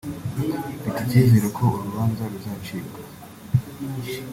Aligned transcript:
“Mfite 0.79 0.93
icyizere 1.01 1.47
ko 1.55 1.63
uru 1.69 1.83
rubanza 1.85 2.23
ruzacibwa 2.31 2.99